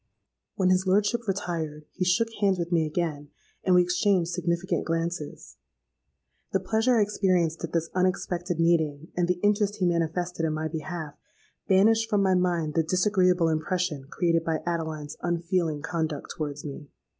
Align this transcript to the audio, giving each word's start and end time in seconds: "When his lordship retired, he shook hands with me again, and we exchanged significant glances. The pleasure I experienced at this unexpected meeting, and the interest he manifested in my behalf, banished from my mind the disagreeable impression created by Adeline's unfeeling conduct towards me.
"When 0.55 0.71
his 0.71 0.87
lordship 0.87 1.27
retired, 1.27 1.85
he 1.91 2.03
shook 2.03 2.29
hands 2.39 2.57
with 2.57 2.71
me 2.71 2.87
again, 2.87 3.29
and 3.63 3.75
we 3.75 3.83
exchanged 3.83 4.31
significant 4.31 4.83
glances. 4.83 5.57
The 6.53 6.59
pleasure 6.59 6.97
I 6.97 7.03
experienced 7.03 7.63
at 7.63 7.71
this 7.71 7.91
unexpected 7.93 8.59
meeting, 8.59 9.09
and 9.15 9.27
the 9.27 9.37
interest 9.43 9.75
he 9.75 9.85
manifested 9.85 10.43
in 10.43 10.53
my 10.53 10.69
behalf, 10.69 11.13
banished 11.67 12.09
from 12.09 12.23
my 12.23 12.33
mind 12.33 12.73
the 12.73 12.81
disagreeable 12.81 13.47
impression 13.49 14.05
created 14.09 14.43
by 14.43 14.63
Adeline's 14.65 15.17
unfeeling 15.21 15.83
conduct 15.83 16.33
towards 16.35 16.65
me. 16.65 16.89